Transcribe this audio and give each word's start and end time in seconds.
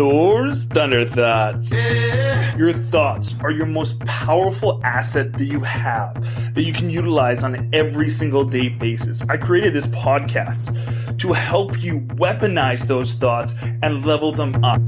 Thor's 0.00 0.62
Thunder 0.62 1.04
Thoughts. 1.04 1.70
Your 2.56 2.72
thoughts 2.72 3.34
are 3.42 3.50
your 3.50 3.66
most 3.66 3.98
powerful 4.00 4.80
asset 4.82 5.34
that 5.34 5.44
you 5.44 5.60
have 5.60 6.14
that 6.54 6.62
you 6.62 6.72
can 6.72 6.88
utilize 6.88 7.42
on 7.42 7.68
every 7.74 8.08
single 8.08 8.42
day 8.42 8.70
basis. 8.70 9.20
I 9.28 9.36
created 9.36 9.74
this 9.74 9.84
podcast 9.88 11.18
to 11.18 11.34
help 11.34 11.82
you 11.82 12.00
weaponize 12.16 12.86
those 12.86 13.12
thoughts 13.12 13.52
and 13.82 14.06
level 14.06 14.32
them 14.32 14.64
up. 14.64 14.80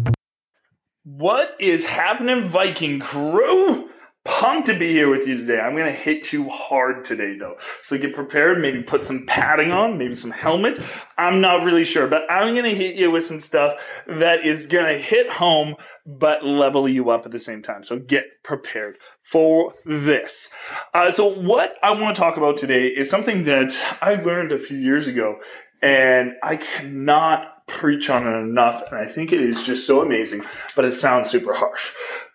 What 1.04 1.56
is 1.60 1.85
happening, 1.85 2.44
Viking 2.44 2.99
crew? 2.99 3.90
Pumped 4.24 4.66
to 4.68 4.78
be 4.78 4.92
here 4.92 5.10
with 5.10 5.26
you 5.26 5.36
today. 5.36 5.58
I'm 5.58 5.74
going 5.74 5.92
to 5.92 5.98
hit 5.98 6.32
you 6.32 6.48
hard 6.48 7.04
today, 7.04 7.36
though. 7.38 7.56
So 7.84 7.98
get 7.98 8.14
prepared. 8.14 8.60
Maybe 8.60 8.82
put 8.82 9.04
some 9.04 9.26
padding 9.26 9.72
on, 9.72 9.98
maybe 9.98 10.14
some 10.14 10.30
helmet. 10.30 10.78
I'm 11.18 11.40
not 11.40 11.64
really 11.64 11.84
sure, 11.84 12.06
but 12.06 12.22
I'm 12.30 12.54
going 12.54 12.64
to 12.64 12.74
hit 12.74 12.96
you 12.96 13.10
with 13.10 13.26
some 13.26 13.40
stuff 13.40 13.80
that 14.06 14.46
is 14.46 14.66
going 14.66 14.86
to 14.86 14.98
hit 14.98 15.28
home, 15.28 15.76
but 16.06 16.44
level 16.44 16.88
you 16.88 17.10
up 17.10 17.27
at 17.27 17.32
the 17.32 17.40
same 17.40 17.62
time. 17.62 17.82
So 17.82 17.98
get 17.98 18.24
prepared 18.44 18.98
for 19.22 19.74
this. 19.84 20.50
Uh, 20.94 21.10
so 21.10 21.27
what 21.27 21.74
I 21.82 21.91
want 21.91 22.14
to 22.14 22.20
talk 22.20 22.36
about 22.36 22.56
today 22.56 22.86
is 22.86 23.10
something 23.10 23.44
that 23.44 23.77
I 24.00 24.14
learned 24.14 24.52
a 24.52 24.58
few 24.58 24.78
years 24.78 25.08
ago, 25.08 25.41
and 25.80 26.32
I 26.42 26.56
cannot 26.56 27.66
preach 27.66 28.10
on 28.10 28.27
it 28.27 28.36
enough, 28.38 28.82
and 28.91 28.98
I 28.98 29.06
think 29.10 29.32
it 29.32 29.41
is 29.41 29.64
just 29.64 29.86
so 29.86 30.02
amazing, 30.02 30.42
but 30.77 30.84
it 30.84 30.92
sounds 30.92 31.30
super 31.30 31.54
harsh. 31.54 31.92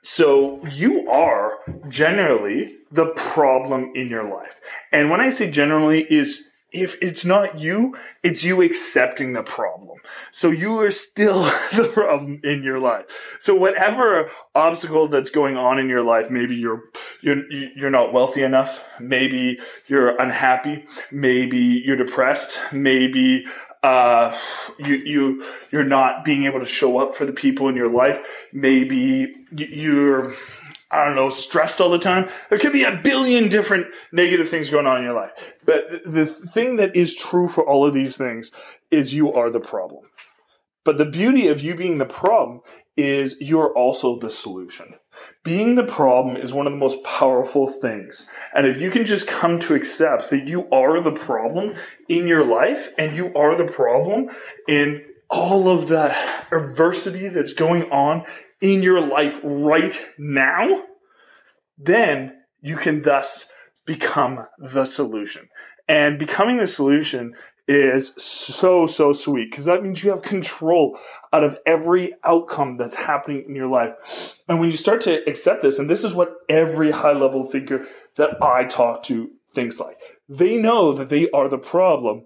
So 0.08 0.66
you 0.72 1.10
are 1.10 1.60
generally 1.90 2.78
the 2.94 3.08
problem 3.08 3.92
in 3.94 4.08
your 4.08 4.24
life. 4.24 4.62
And 4.94 5.10
when 5.10 5.20
I 5.20 5.30
say 5.30 5.52
generally 5.52 6.04
is 6.10 6.50
if 6.72 6.98
it's 7.02 7.26
not 7.26 7.60
you, 7.60 7.98
it's 8.24 8.42
you 8.42 8.62
accepting 8.62 9.34
the 9.34 9.44
problem. 9.44 10.00
So 10.32 10.50
you 10.50 10.80
are 10.80 10.92
still 10.92 11.44
the 11.76 11.90
problem 11.94 12.40
in 12.46 12.64
your 12.64 12.80
life. 12.80 13.06
So 13.42 13.54
whatever 13.54 14.30
obstacle 14.56 15.10
that's 15.10 15.30
going 15.30 15.58
on 15.58 15.78
in 15.78 15.90
your 15.90 16.04
life, 16.04 16.30
maybe 16.30 16.56
you're 16.56 16.84
you're 17.22 17.52
you're 17.52 17.90
not 17.90 18.14
wealthy 18.14 18.44
enough, 18.44 18.80
maybe 19.02 19.59
you're 19.88 20.20
unhappy, 20.22 20.86
maybe 21.12 21.58
you're 21.58 21.98
depressed, 21.98 22.58
maybe 22.72 23.46
uh, 23.83 24.38
you 24.80 24.95
you 24.95 25.45
you're 25.72 25.83
not 25.83 26.25
being 26.25 26.45
able 26.45 26.59
to 26.59 26.66
show 26.66 27.00
up 27.00 27.16
for 27.16 27.25
the 27.25 27.33
people 27.33 27.70
in 27.70 27.75
your 27.75 27.92
life. 27.92 28.19
Maybe 28.53 29.34
you're 29.56 30.34
I 30.89 31.03
don't 31.03 31.16
know, 31.16 31.30
stressed 31.30 31.81
all 31.81 31.89
the 31.89 32.00
time. 32.00 32.30
There 32.50 32.59
could 32.59 32.72
be 32.72 32.86
a 32.86 32.95
billion 32.95 33.50
different 33.50 33.88
negative 34.14 34.47
things 34.47 34.69
going 34.69 34.88
on 34.88 35.00
in 35.00 35.03
your 35.03 35.14
life. 35.14 35.53
But 35.66 36.03
the 36.06 36.25
thing 36.25 36.78
that 36.78 36.95
is 36.95 37.14
true 37.14 37.50
for 37.50 37.67
all 37.67 37.86
of 37.86 37.94
these 37.94 38.16
things 38.16 38.52
is 38.89 39.14
you 39.14 39.34
are 39.34 39.50
the 39.50 39.59
problem. 39.59 40.06
But 40.86 40.97
the 40.97 41.06
beauty 41.06 41.50
of 41.50 41.62
you 41.62 41.75
being 41.75 41.97
the 41.97 42.06
problem 42.06 42.62
is 42.95 43.36
you're 43.41 43.73
also 43.73 44.17
the 44.17 44.31
solution. 44.31 44.95
Being 45.44 45.76
the 45.76 45.84
problem 45.84 46.36
is 46.36 46.54
one 46.54 46.68
of 46.68 46.73
the 46.73 46.80
most 46.80 47.04
powerful 47.04 47.68
things. 47.68 48.30
And 48.54 48.66
if 48.66 48.78
you 48.78 48.92
can 48.92 49.06
just 49.06 49.28
come 49.28 49.59
to 49.62 49.76
accept 49.76 50.30
that 50.30 50.48
you 50.48 50.70
are 50.72 51.02
the 51.02 51.12
problem 51.12 51.76
in 52.09 52.28
your 52.28 52.46
life 52.46 52.90
and 52.98 53.16
you 53.16 53.34
are 53.34 53.56
the 53.56 53.72
problem 53.72 54.30
in 54.68 55.04
all 55.30 55.70
of 55.70 55.88
the 55.88 56.16
adversity 56.52 57.28
that's 57.28 57.54
going 57.54 57.84
on 57.92 58.26
in 58.62 58.82
your 58.82 59.02
life 59.02 59.40
right 59.44 60.02
now, 60.18 60.84
then 61.78 62.34
you 62.62 62.78
can 62.78 63.02
thus 63.02 63.50
become 63.86 64.46
the 64.58 64.86
solution. 64.86 65.48
And 65.88 66.20
becoming 66.20 66.58
the 66.58 66.68
solution 66.68 67.34
is 67.68 68.14
so, 68.18 68.88
so 68.88 69.12
sweet 69.12 69.52
because 69.52 69.66
that 69.66 69.84
means 69.84 70.04
you 70.04 70.10
have 70.12 70.22
control 70.22 70.98
out 71.34 71.44
of 71.44 71.60
every 71.66 72.14
outcome 72.24 72.78
that's 72.78 72.96
happening 72.96 73.44
in 73.48 73.56
your 73.56 73.68
life. 73.68 74.38
And 74.48 74.59
when 74.59 74.72
you 74.72 74.78
start 74.78 75.02
to 75.02 75.30
accept 75.30 75.62
this, 75.62 75.80
and 75.80 75.90
this 75.90 76.04
is 76.04 76.16
what 76.16 76.34
every 76.48 76.92
high 76.92 77.14
level 77.14 77.44
thinker 77.44 77.86
that 78.16 78.42
I 78.42 78.64
talk 78.64 79.04
to 79.04 79.30
thinks 79.50 79.80
like, 79.80 80.00
they 80.30 80.58
know 80.58 80.94
that 80.94 81.09
they 81.09 81.30
are 81.31 81.50
the 81.50 81.58
problem 81.58 82.25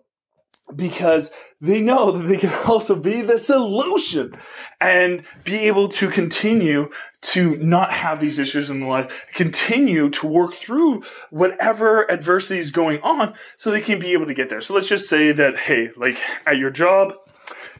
because 0.75 1.31
they 1.59 1.81
know 1.81 2.11
that 2.11 2.27
they 2.27 2.37
can 2.37 2.53
also 2.67 2.95
be 2.95 3.21
the 3.21 3.37
solution 3.37 4.33
and 4.79 5.23
be 5.43 5.59
able 5.59 5.89
to 5.89 6.09
continue 6.09 6.89
to 7.21 7.55
not 7.57 7.91
have 7.91 8.19
these 8.19 8.39
issues 8.39 8.69
in 8.69 8.81
life, 8.81 9.25
continue 9.33 10.09
to 10.09 10.27
work 10.27 10.53
through 10.53 11.03
whatever 11.29 12.09
adversity 12.09 12.59
is 12.59 12.71
going 12.71 13.01
on 13.01 13.33
so 13.57 13.69
they 13.69 13.81
can 13.81 13.99
be 13.99 14.13
able 14.13 14.25
to 14.25 14.33
get 14.33 14.49
there. 14.49 14.61
So 14.61 14.73
let's 14.73 14.87
just 14.87 15.09
say 15.09 15.31
that, 15.31 15.57
hey, 15.57 15.89
like 15.95 16.17
at 16.45 16.57
your 16.57 16.71
job, 16.71 17.13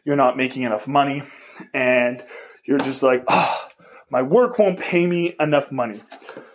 you're 0.05 0.15
not 0.15 0.37
making 0.37 0.63
enough 0.63 0.87
money 0.87 1.23
and 1.73 2.23
you're 2.65 2.79
just 2.79 3.03
like, 3.03 3.23
oh, 3.27 3.69
my 4.09 4.21
work 4.21 4.59
won't 4.59 4.79
pay 4.79 5.05
me 5.07 5.35
enough 5.39 5.71
money. 5.71 6.01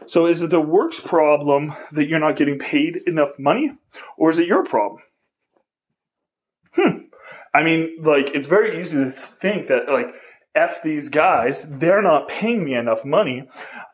So 0.07 0.27
is 0.27 0.43
it 0.43 0.51
the 0.51 0.61
work's 0.61 1.01
problem 1.01 1.73
that 1.93 2.07
you're 2.07 2.21
not 2.21 2.37
getting 2.37 2.59
paid 2.59 2.97
enough 3.07 3.39
money 3.39 3.73
or 4.17 4.31
is 4.31 4.39
it 4.39 4.47
your 4.47 4.65
problem? 4.65 5.03
I 7.57 7.63
mean, 7.63 7.97
like, 8.03 8.33
it's 8.35 8.47
very 8.47 8.79
easy 8.79 8.99
to 8.99 9.09
think 9.09 9.69
that, 9.69 9.89
like, 9.89 10.15
F 10.55 10.83
these 10.83 11.09
guys, 11.09 11.63
they're 11.79 12.03
not 12.03 12.29
paying 12.29 12.63
me 12.63 12.75
enough 12.75 13.03
money. 13.03 13.49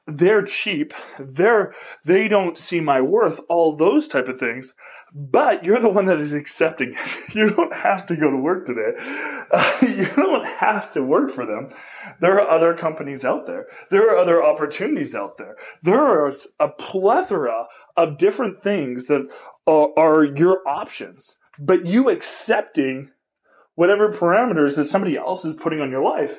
They're 0.08 0.42
cheap. 0.42 0.92
They're, 1.20 1.72
they 2.04 2.26
don't 2.26 2.58
see 2.58 2.80
my 2.80 3.00
worth, 3.00 3.38
all 3.48 3.76
those 3.76 4.08
type 4.08 4.26
of 4.26 4.40
things. 4.40 4.74
But 5.14 5.64
you're 5.64 5.78
the 5.78 5.88
one 5.88 6.06
that 6.06 6.18
is 6.18 6.32
accepting 6.32 6.94
it. 6.94 7.18
You 7.36 7.50
don't 7.50 7.72
have 7.72 8.04
to 8.08 8.16
go 8.16 8.32
to 8.32 8.36
work 8.36 8.66
today. 8.66 8.94
Uh, 9.52 9.72
you 9.82 10.06
don't 10.16 10.44
have 10.44 10.90
to 10.90 11.04
work 11.04 11.30
for 11.30 11.46
them. 11.46 11.70
There 12.18 12.40
are 12.40 12.48
other 12.48 12.74
companies 12.74 13.24
out 13.24 13.46
there. 13.46 13.66
There 13.90 14.10
are 14.10 14.16
other 14.16 14.42
opportunities 14.42 15.14
out 15.14 15.38
there. 15.38 15.54
There 15.84 16.02
are 16.02 16.32
a 16.58 16.68
plethora 16.68 17.66
of 17.96 18.18
different 18.18 18.60
things 18.60 19.06
that 19.06 19.22
are, 19.68 19.90
are 19.96 20.24
your 20.24 20.66
options 20.66 21.36
but 21.58 21.86
you 21.86 22.08
accepting 22.08 23.10
whatever 23.82 24.12
parameters 24.12 24.76
that 24.76 24.84
somebody 24.84 25.16
else 25.16 25.44
is 25.44 25.56
putting 25.56 25.80
on 25.80 25.90
your 25.90 26.04
life 26.04 26.38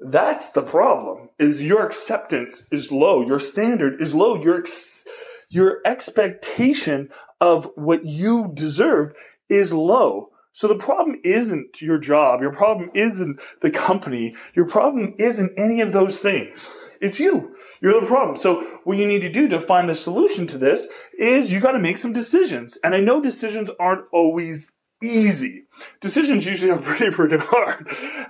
that's 0.00 0.48
the 0.52 0.62
problem 0.62 1.28
is 1.38 1.62
your 1.62 1.84
acceptance 1.84 2.66
is 2.72 2.90
low 2.90 3.20
your 3.20 3.38
standard 3.38 4.00
is 4.00 4.14
low 4.14 4.42
your 4.42 4.60
ex- 4.60 5.04
your 5.50 5.82
expectation 5.84 7.10
of 7.38 7.70
what 7.74 8.06
you 8.06 8.50
deserve 8.54 9.12
is 9.50 9.74
low 9.74 10.30
so 10.52 10.66
the 10.66 10.78
problem 10.78 11.20
isn't 11.22 11.82
your 11.82 11.98
job 11.98 12.40
your 12.40 12.54
problem 12.54 12.90
isn't 12.94 13.38
the 13.60 13.70
company 13.70 14.34
your 14.54 14.66
problem 14.66 15.14
isn't 15.18 15.52
any 15.58 15.82
of 15.82 15.92
those 15.92 16.18
things 16.18 16.70
it's 17.02 17.20
you. 17.20 17.54
You're 17.82 18.00
the 18.00 18.06
problem. 18.06 18.38
So 18.38 18.62
what 18.84 18.96
you 18.96 19.06
need 19.06 19.20
to 19.20 19.28
do 19.28 19.46
to 19.48 19.60
find 19.60 19.90
the 19.90 19.94
solution 19.94 20.46
to 20.46 20.56
this 20.56 20.86
is 21.18 21.52
you 21.52 21.60
got 21.60 21.72
to 21.72 21.78
make 21.78 21.98
some 21.98 22.14
decisions. 22.14 22.78
And 22.82 22.94
I 22.94 23.00
know 23.00 23.20
decisions 23.20 23.70
aren't 23.78 24.06
always 24.10 24.72
easy. 25.02 25.63
Decisions 26.00 26.46
usually 26.46 26.70
are 26.70 26.78
pretty 26.82 27.06
freaking 27.06 27.40
hard. 27.40 27.88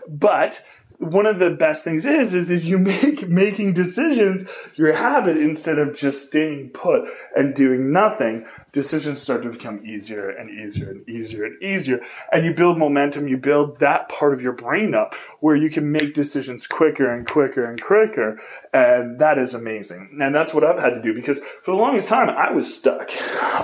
But 0.09 0.65
one 0.99 1.27
of 1.27 1.39
the 1.39 1.51
best 1.51 1.85
things 1.85 2.07
is, 2.07 2.35
is, 2.35 2.51
is 2.51 2.65
you 2.65 2.79
make 2.79 3.29
making 3.29 3.73
decisions 3.73 4.49
your 4.75 4.93
habit 4.93 5.37
instead 5.37 5.79
of 5.79 5.95
just 5.95 6.29
staying 6.29 6.71
put 6.71 7.09
and 7.37 7.55
doing 7.55 7.93
nothing 7.93 8.47
decisions 8.75 9.23
start 9.23 9.45
to 9.45 9.49
become 9.49 9.81
easier 9.87 10.31
and 10.31 10.51
easier 10.51 10.91
and 10.91 11.09
easier 11.09 11.45
and 11.45 11.63
easier. 11.63 12.01
And 12.33 12.45
you 12.45 12.53
build 12.53 12.77
momentum, 12.77 13.29
you 13.29 13.37
build 13.37 13.79
that 13.79 14.09
part 14.09 14.35
of 14.35 14.43
your 14.43 14.53
brain 14.53 14.95
up 14.95 15.15
where 15.39 15.55
you 15.55 15.71
can 15.71 15.93
make 15.93 16.13
decisions 16.13 16.67
quicker 16.67 17.09
and 17.09 17.25
quicker 17.25 17.65
and 17.65 17.81
quicker. 17.81 18.37
And 18.73 19.21
that 19.21 19.39
is 19.39 19.55
amazing. 19.55 20.19
And 20.21 20.35
that's 20.35 20.53
what 20.53 20.65
I've 20.65 20.81
had 20.81 20.91
to 20.91 21.01
do 21.01 21.15
because 21.15 21.39
for 21.39 21.71
the 21.71 21.77
longest 21.77 22.09
time, 22.09 22.29
I 22.29 22.51
was 22.51 22.73
stuck. 22.73 23.11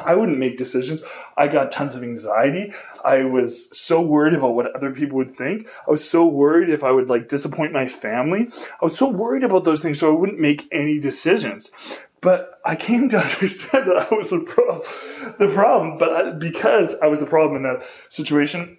I 0.07 0.15
wouldn't 0.15 0.39
make 0.39 0.57
decisions. 0.57 1.03
I 1.37 1.49
got 1.49 1.73
tons 1.73 1.97
of 1.97 2.05
anxiety. 2.05 2.73
I 3.05 3.25
was 3.25 3.69
so 3.77 4.01
worried 4.01 4.35
about 4.35 4.55
what 4.55 4.75
other 4.77 4.93
people 4.93 5.17
would 5.17 5.35
think. 5.35 5.69
I 5.89 5.91
was 5.91 6.09
so 6.09 6.25
worried 6.25 6.69
if 6.69 6.85
I 6.85 6.93
would 6.93 7.09
like 7.09 7.20
disappoint 7.21 7.73
my 7.73 7.87
family. 7.87 8.49
I 8.81 8.85
was 8.85 8.97
so 8.97 9.09
worried 9.09 9.45
about 9.45 9.65
those 9.65 9.83
things 9.83 9.99
so 9.99 10.15
I 10.15 10.19
wouldn't 10.19 10.39
make 10.39 10.69
any 10.73 10.99
decisions. 10.99 11.71
But 12.21 12.61
I 12.65 12.77
came 12.77 13.09
to 13.11 13.19
understand 13.25 13.89
that 13.89 14.09
I 14.11 14.15
was 14.15 14.31
the, 14.31 14.41
pro- 14.41 14.83
the 15.39 15.53
problem. 15.53 15.99
But 15.99 16.11
I, 16.11 16.31
because 16.33 16.97
I 17.01 17.07
was 17.07 17.21
the 17.21 17.27
problem 17.27 17.57
in 17.57 17.63
that 17.63 17.83
situation, 18.09 18.79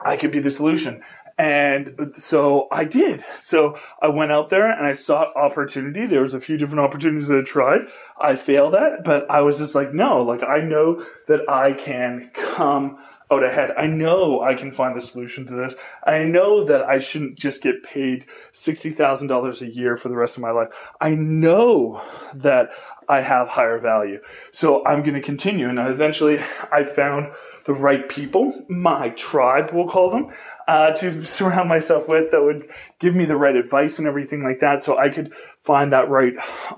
I 0.00 0.16
could 0.16 0.30
be 0.30 0.40
the 0.40 0.50
solution. 0.50 1.02
And 1.38 2.12
so 2.14 2.68
I 2.70 2.84
did. 2.84 3.24
So 3.38 3.78
I 4.02 4.08
went 4.08 4.30
out 4.30 4.50
there 4.50 4.70
and 4.70 4.86
I 4.86 4.92
sought 4.92 5.34
opportunity. 5.36 6.04
There 6.04 6.20
was 6.20 6.34
a 6.34 6.40
few 6.40 6.58
different 6.58 6.80
opportunities 6.80 7.28
that 7.28 7.38
I 7.38 7.42
tried. 7.42 7.88
I 8.20 8.36
failed 8.36 8.74
at, 8.74 9.04
but 9.04 9.30
I 9.30 9.40
was 9.40 9.56
just 9.56 9.74
like, 9.74 9.94
no, 9.94 10.18
like 10.18 10.42
I 10.42 10.58
know 10.58 11.02
that 11.28 11.48
I 11.48 11.72
can 11.72 12.30
come 12.34 12.98
out 13.30 13.44
ahead. 13.44 13.72
I 13.76 13.86
know 13.86 14.40
I 14.42 14.54
can 14.54 14.72
find 14.72 14.96
the 14.96 15.00
solution 15.00 15.46
to 15.46 15.54
this. 15.54 15.74
I 16.04 16.24
know 16.24 16.64
that 16.64 16.82
I 16.82 16.98
shouldn't 16.98 17.38
just 17.38 17.62
get 17.62 17.82
paid 17.82 18.26
$60,000 18.52 19.62
a 19.62 19.70
year 19.70 19.96
for 19.96 20.08
the 20.08 20.16
rest 20.16 20.36
of 20.36 20.42
my 20.42 20.50
life. 20.50 20.92
I 21.00 21.14
know 21.14 22.02
that 22.34 22.70
I 23.08 23.20
have 23.20 23.48
higher 23.48 23.78
value. 23.78 24.20
So 24.52 24.84
I'm 24.86 25.00
going 25.00 25.14
to 25.14 25.20
continue. 25.20 25.68
And 25.68 25.78
eventually 25.78 26.38
I 26.72 26.84
found 26.84 27.32
the 27.64 27.74
right 27.74 28.08
people, 28.08 28.64
my 28.68 29.10
tribe, 29.10 29.70
we'll 29.72 29.88
call 29.88 30.10
them, 30.10 30.30
uh, 30.68 30.92
to 30.92 31.24
surround 31.24 31.68
myself 31.68 32.08
with 32.08 32.30
that 32.30 32.42
would 32.42 32.70
give 32.98 33.14
me 33.14 33.24
the 33.24 33.36
right 33.36 33.56
advice 33.56 33.98
and 33.98 34.06
everything 34.06 34.42
like 34.42 34.60
that. 34.60 34.82
So 34.82 34.98
I 34.98 35.08
could 35.08 35.32
find 35.60 35.92
that 35.92 36.08
right 36.08 36.34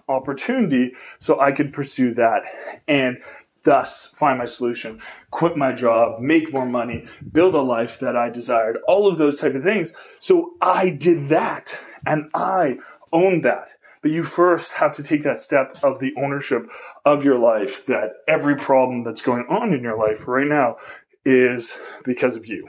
opportunity 0.09 0.93
so 1.19 1.41
I 1.41 1.53
could 1.53 1.73
pursue 1.73 2.15
that 2.15 2.43
and 2.89 3.23
thus 3.65 4.07
find 4.07 4.39
my 4.39 4.45
solution, 4.45 5.01
quit 5.31 5.57
my 5.57 5.73
job, 5.73 6.21
make 6.21 6.53
more 6.53 6.67
money, 6.67 7.05
build 7.33 7.55
a 7.55 7.63
life 7.63 7.99
that 8.01 8.17
I 8.17 8.31
desired, 8.31 8.79
all 8.87 9.07
of 9.07 9.19
those 9.19 9.41
type 9.41 9.55
of 9.55 9.63
things. 9.63 9.93
So 10.19 10.55
I 10.61 10.91
did 10.91 11.29
that 11.29 11.79
and 12.07 12.29
I 12.35 12.79
owned 13.13 13.45
that. 13.45 13.75
But 14.01 14.11
you 14.11 14.25
first 14.25 14.73
have 14.73 14.97
to 14.97 15.03
take 15.03 15.23
that 15.23 15.41
step 15.41 15.79
of 15.85 16.01
the 16.01 16.13
ownership 16.17 16.69
of 17.05 17.25
your 17.25 17.39
life 17.39 17.87
that 17.87 18.15
every 18.27 18.57
problem 18.57 19.05
that's 19.05 19.23
going 19.23 19.47
on 19.49 19.73
in 19.73 19.83
your 19.83 19.97
life 19.97 20.27
right 20.27 20.47
now 20.47 20.79
is 21.25 21.79
because 22.05 22.35
of 22.35 22.47
you 22.47 22.69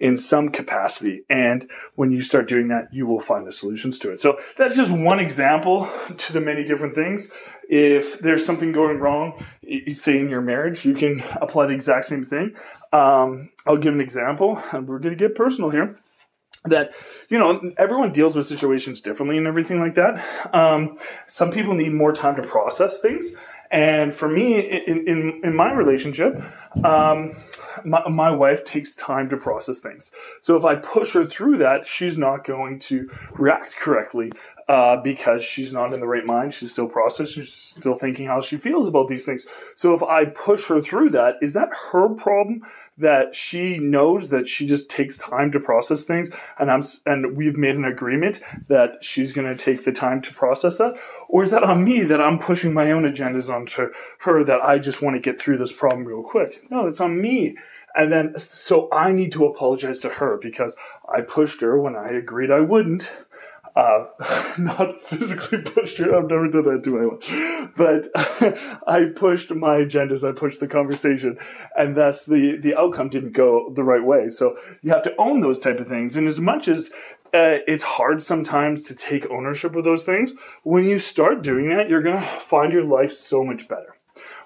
in 0.00 0.16
some 0.16 0.48
capacity. 0.50 1.22
And 1.28 1.70
when 1.94 2.10
you 2.10 2.22
start 2.22 2.48
doing 2.48 2.68
that, 2.68 2.92
you 2.92 3.06
will 3.06 3.20
find 3.20 3.46
the 3.46 3.52
solutions 3.52 3.98
to 4.00 4.12
it. 4.12 4.20
So 4.20 4.38
that's 4.56 4.76
just 4.76 4.92
one 4.92 5.20
example 5.20 5.88
to 6.16 6.32
the 6.32 6.40
many 6.40 6.64
different 6.64 6.94
things. 6.94 7.32
If 7.68 8.20
there's 8.20 8.44
something 8.44 8.72
going 8.72 8.98
wrong, 8.98 9.44
say 9.92 10.18
in 10.18 10.28
your 10.28 10.40
marriage, 10.40 10.84
you 10.84 10.94
can 10.94 11.22
apply 11.40 11.66
the 11.66 11.74
exact 11.74 12.06
same 12.06 12.24
thing. 12.24 12.54
Um, 12.92 13.50
I'll 13.66 13.76
give 13.76 13.94
an 13.94 14.00
example, 14.00 14.62
and 14.72 14.88
we're 14.88 14.98
going 14.98 15.16
to 15.16 15.18
get 15.18 15.34
personal 15.34 15.70
here 15.70 15.96
that 16.64 16.92
you 17.28 17.38
know 17.38 17.72
everyone 17.78 18.10
deals 18.10 18.34
with 18.34 18.44
situations 18.44 19.00
differently 19.00 19.38
and 19.38 19.46
everything 19.46 19.78
like 19.78 19.94
that 19.94 20.54
um, 20.54 20.98
some 21.26 21.50
people 21.50 21.72
need 21.74 21.92
more 21.92 22.12
time 22.12 22.34
to 22.34 22.42
process 22.42 23.00
things 23.00 23.30
and 23.70 24.14
for 24.14 24.28
me 24.28 24.58
in, 24.58 25.06
in, 25.06 25.40
in 25.44 25.54
my 25.54 25.72
relationship 25.72 26.40
um, 26.84 27.34
my, 27.84 28.06
my 28.08 28.30
wife 28.30 28.64
takes 28.64 28.94
time 28.94 29.28
to 29.30 29.36
process 29.36 29.80
things. 29.80 30.10
So 30.40 30.56
if 30.56 30.64
I 30.64 30.74
push 30.76 31.12
her 31.14 31.24
through 31.24 31.58
that, 31.58 31.86
she's 31.86 32.18
not 32.18 32.44
going 32.44 32.78
to 32.80 33.10
react 33.34 33.76
correctly 33.76 34.32
uh, 34.68 34.96
because 34.96 35.42
she's 35.42 35.72
not 35.72 35.94
in 35.94 36.00
the 36.00 36.06
right 36.06 36.26
mind. 36.26 36.52
She's 36.52 36.72
still 36.72 36.88
processing. 36.88 37.44
She's 37.44 37.54
still 37.54 37.94
thinking 37.94 38.26
how 38.26 38.40
she 38.40 38.58
feels 38.58 38.86
about 38.86 39.08
these 39.08 39.24
things. 39.24 39.46
So 39.74 39.94
if 39.94 40.02
I 40.02 40.26
push 40.26 40.66
her 40.68 40.80
through 40.80 41.10
that, 41.10 41.36
is 41.40 41.54
that 41.54 41.70
her 41.90 42.08
problem 42.10 42.62
that 42.98 43.34
she 43.34 43.78
knows 43.78 44.28
that 44.28 44.46
she 44.46 44.66
just 44.66 44.90
takes 44.90 45.16
time 45.16 45.52
to 45.52 45.60
process 45.60 46.04
things, 46.04 46.30
and 46.58 46.70
I'm 46.70 46.82
and 47.06 47.36
we've 47.36 47.56
made 47.56 47.76
an 47.76 47.84
agreement 47.84 48.40
that 48.68 49.02
she's 49.02 49.32
going 49.32 49.46
to 49.46 49.56
take 49.56 49.84
the 49.84 49.92
time 49.92 50.20
to 50.22 50.34
process 50.34 50.78
that, 50.78 50.98
or 51.28 51.42
is 51.42 51.50
that 51.52 51.64
on 51.64 51.82
me 51.82 52.02
that 52.02 52.20
I'm 52.20 52.38
pushing 52.38 52.74
my 52.74 52.90
own 52.90 53.04
agendas 53.04 53.52
onto 53.58 53.92
her 54.20 54.44
that 54.44 54.62
I 54.62 54.78
just 54.78 55.02
want 55.02 55.16
to 55.16 55.20
get 55.20 55.38
through 55.38 55.58
this 55.58 55.72
problem 55.72 56.06
real 56.06 56.22
quick? 56.22 56.70
No, 56.70 56.86
it's 56.86 57.00
on 57.00 57.20
me. 57.20 57.56
And 57.94 58.12
then, 58.12 58.38
so 58.38 58.88
I 58.92 59.12
need 59.12 59.32
to 59.32 59.46
apologize 59.46 59.98
to 60.00 60.08
her 60.08 60.38
because 60.40 60.76
I 61.12 61.22
pushed 61.22 61.60
her 61.62 61.80
when 61.80 61.96
I 61.96 62.10
agreed 62.10 62.50
I 62.50 62.60
wouldn't. 62.60 63.10
Uh, 63.78 64.04
not 64.58 65.00
physically 65.00 65.62
pushed 65.64 65.98
her. 65.98 66.16
I've 66.16 66.28
never 66.28 66.48
done 66.48 66.64
that 66.64 66.82
to 66.82 66.98
anyone, 66.98 67.70
but 67.76 68.08
I 68.88 69.12
pushed 69.14 69.54
my 69.54 69.78
agendas. 69.78 70.28
I 70.28 70.32
pushed 70.32 70.58
the 70.58 70.66
conversation, 70.66 71.38
and 71.76 71.96
thus 71.96 72.24
the 72.24 72.56
the 72.56 72.74
outcome 72.76 73.08
didn't 73.08 73.32
go 73.32 73.70
the 73.70 73.84
right 73.84 74.02
way. 74.02 74.30
So 74.30 74.56
you 74.82 74.90
have 74.90 75.02
to 75.02 75.14
own 75.16 75.40
those 75.40 75.60
type 75.60 75.78
of 75.78 75.86
things. 75.86 76.16
And 76.16 76.26
as 76.26 76.40
much 76.40 76.66
as 76.66 76.90
uh, 77.34 77.58
it's 77.66 77.82
hard 77.82 78.22
sometimes 78.22 78.84
to 78.84 78.94
take 78.94 79.30
ownership 79.30 79.76
of 79.76 79.84
those 79.84 80.04
things, 80.04 80.32
when 80.62 80.84
you 80.84 80.98
start 80.98 81.42
doing 81.42 81.68
that, 81.70 81.88
you're 81.88 82.02
gonna 82.02 82.26
find 82.40 82.72
your 82.72 82.84
life 82.84 83.12
so 83.12 83.44
much 83.44 83.68
better 83.68 83.94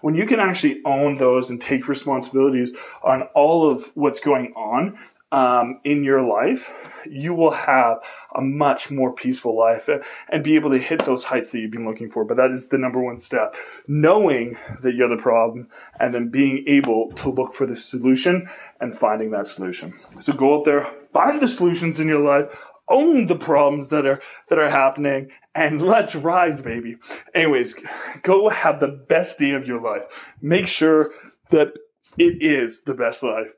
when 0.03 0.15
you 0.15 0.27
can 0.27 0.41
actually 0.41 0.83
own 0.85 1.17
those 1.17 1.49
and 1.49 1.61
take 1.61 1.89
responsibilities 1.89 2.75
on 3.03 3.23
all 3.35 3.71
of 3.71 3.91
what's 3.95 4.21
going 4.21 4.53
on 4.55 4.99
um, 5.33 5.81
in 5.83 6.05
your 6.05 6.23
life, 6.23 6.71
you 7.09 7.33
will 7.33 7.53
have 7.53 8.05
a 8.35 8.43
much 8.43 8.91
more 8.91 9.15
peaceful 9.15 9.59
life 9.59 9.89
and 10.29 10.45
be 10.45 10.57
able 10.57 10.71
to 10.71 10.79
hit 10.79 11.05
those 11.07 11.25
heights 11.25 11.51
that 11.51 11.61
you've 11.61 11.71
been 11.71 11.89
looking 11.89 12.11
for. 12.11 12.25
But 12.25 12.37
that 12.37 12.51
is 12.51 12.69
the 12.69 12.77
number 12.77 13.01
one 13.01 13.19
step 13.19 13.57
knowing 13.89 14.59
that 14.83 14.95
you're 14.95 15.09
the 15.09 15.17
problem 15.17 15.69
and 15.99 16.13
then 16.13 16.29
being 16.29 16.65
able 16.67 17.13
to 17.13 17.31
look 17.31 17.55
for 17.55 17.65
the 17.65 17.75
solution 17.75 18.47
and 18.81 18.95
finding 18.95 19.31
that 19.31 19.49
solution. 19.49 19.95
So 20.21 20.35
go 20.35 20.59
out 20.59 20.67
there, 20.67 20.83
find 21.15 21.41
the 21.41 21.49
solutions 21.49 21.99
in 21.99 22.09
your 22.09 22.21
life, 22.21 22.71
own 22.89 23.27
the 23.27 23.37
problems 23.37 23.89
that 23.89 24.07
are 24.07 24.21
that 24.49 24.59
are 24.59 24.71
happening 24.71 25.31
and 25.55 25.83
let's 25.83 26.15
rise 26.15 26.61
baby. 26.61 26.97
Anyways 27.35 27.75
go 28.23 28.49
have 28.49 28.81
the 28.81 28.89
best 28.89 29.39
day 29.39 29.53
of 29.53 29.67
your 29.67 29.81
life. 29.81 30.03
Make 30.41 30.67
sure 30.67 31.13
that 31.51 31.75
it 32.19 32.43
is 32.43 32.83
the 32.83 32.95
best 32.95 33.23
life. 33.23 33.53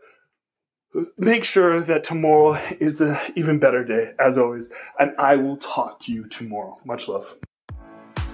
Make 1.19 1.45
sure 1.45 1.81
that 1.81 2.05
tomorrow 2.05 2.55
is 2.79 2.99
the 2.99 3.21
even 3.35 3.59
better 3.59 3.85
day 3.85 4.13
as 4.21 4.39
always 4.39 4.73
and 4.99 5.13
i 5.19 5.37
will 5.37 5.57
talk 5.57 6.01
to 6.01 6.13
you 6.13 6.29
tomorrow. 6.29 6.79
Much 6.85 7.09
love 7.09 7.35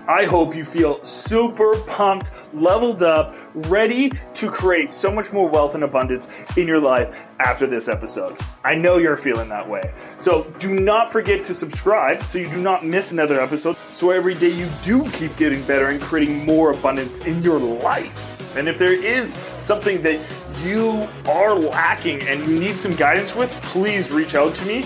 I 0.08 0.24
hope 0.24 0.54
you 0.54 0.64
feel 0.64 1.02
super 1.04 1.76
pumped, 1.82 2.30
leveled 2.52 3.02
up, 3.02 3.34
ready 3.54 4.10
to 4.34 4.50
create 4.50 4.90
so 4.90 5.10
much 5.10 5.32
more 5.32 5.48
wealth 5.48 5.74
and 5.74 5.84
abundance 5.84 6.28
in 6.56 6.66
your 6.66 6.80
life 6.80 7.26
after 7.38 7.66
this 7.66 7.88
episode. 7.88 8.38
I 8.64 8.74
know 8.74 8.98
you're 8.98 9.16
feeling 9.16 9.48
that 9.48 9.68
way. 9.68 9.92
So 10.18 10.44
do 10.58 10.78
not 10.78 11.10
forget 11.10 11.44
to 11.44 11.54
subscribe 11.54 12.22
so 12.22 12.38
you 12.38 12.50
do 12.50 12.60
not 12.60 12.84
miss 12.84 13.12
another 13.12 13.40
episode. 13.40 13.76
So 13.92 14.10
every 14.10 14.34
day 14.34 14.50
you 14.50 14.68
do 14.82 15.08
keep 15.10 15.36
getting 15.36 15.62
better 15.64 15.88
and 15.88 16.00
creating 16.00 16.44
more 16.44 16.72
abundance 16.72 17.18
in 17.20 17.42
your 17.42 17.58
life. 17.58 18.56
And 18.56 18.68
if 18.68 18.78
there 18.78 18.92
is 18.92 19.32
something 19.62 20.02
that 20.02 20.20
you 20.64 21.08
are 21.28 21.54
lacking 21.54 22.22
and 22.24 22.44
you 22.46 22.58
need 22.58 22.74
some 22.74 22.94
guidance 22.96 23.34
with, 23.34 23.50
please 23.62 24.10
reach 24.10 24.34
out 24.34 24.54
to 24.56 24.66
me 24.66 24.84